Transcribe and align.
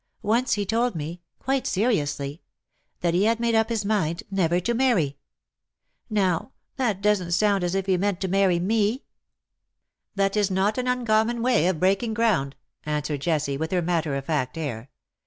Once 0.23 0.57
lie 0.57 0.63
told 0.63 0.95
me— 0.95 1.21
quite 1.45 1.67
seriously— 1.67 2.41
that 3.01 3.13
he 3.13 3.25
had 3.25 3.39
made 3.39 3.53
up 3.53 3.69
his 3.69 3.85
mind 3.85 4.23
never 4.31 4.59
to 4.59 4.73
marry. 4.73 5.15
Now, 6.09 6.53
that 6.77 7.03
doesn't 7.03 7.33
sound 7.33 7.63
as 7.63 7.75
if 7.75 7.85
he 7.85 7.97
meant 7.97 8.19
to 8.21 8.27
marry 8.27 8.57
me.'' 8.57 9.03
"That 10.15 10.35
is 10.35 10.49
not 10.49 10.79
an 10.79 10.87
uncommon 10.87 11.43
way 11.43 11.67
of 11.67 11.79
breaking 11.79 12.15
ground/' 12.15 12.53
answered 12.83 13.21
Jessie, 13.21 13.57
with 13.57 13.69
her 13.71 13.83
matter 13.83 14.15
of 14.15 14.25
fact 14.25 14.57
air. 14.57 14.89